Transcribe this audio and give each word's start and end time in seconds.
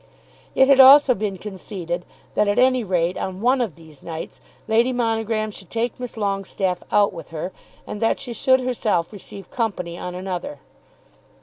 It 0.55 0.67
had 0.67 0.79
also 0.79 1.13
been 1.13 1.37
conceded 1.37 2.05
that 2.33 2.47
at 2.47 2.57
any 2.57 2.83
rate 2.83 3.17
on 3.17 3.39
one 3.39 3.61
of 3.61 3.75
these 3.75 4.01
nights 4.01 4.41
Lady 4.67 4.91
Monogram 4.91 5.51
should 5.51 5.69
take 5.69 5.99
Miss 5.99 6.15
Longestaffe 6.17 6.81
out 6.91 7.13
with 7.13 7.29
her, 7.29 7.51
and 7.85 8.01
that 8.01 8.17
she 8.19 8.33
should 8.33 8.61
herself 8.61 9.13
receive 9.13 9.51
company 9.51 9.99
on 9.99 10.15
another. 10.15 10.57